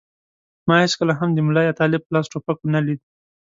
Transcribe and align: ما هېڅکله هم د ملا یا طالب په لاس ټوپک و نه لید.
ما 0.67 0.75
هېڅکله 0.83 1.13
هم 1.19 1.29
د 1.33 1.37
ملا 1.47 1.61
یا 1.67 1.73
طالب 1.81 2.01
په 2.03 2.11
لاس 2.15 2.25
ټوپک 2.31 2.57
و 2.61 2.71
نه 2.75 2.81
لید. 2.85 3.01